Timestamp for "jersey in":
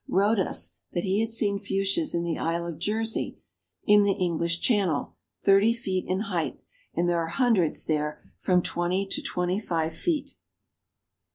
2.79-4.01